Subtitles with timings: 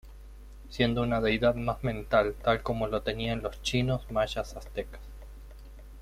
[0.67, 4.99] Siendo una Deidad más mental tal como lo tenían los Chinos, Mayas-Aztecas.